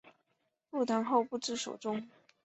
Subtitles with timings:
[0.71, 2.09] 入唐后不知所终。